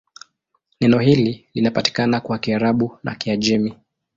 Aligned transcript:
Neno 0.81 0.99
hili 0.99 1.45
linapatikana 1.55 2.21
kwa 2.21 2.37
Kiarabu 2.39 2.97
na 3.03 3.15
Kiajemi. 3.15 3.75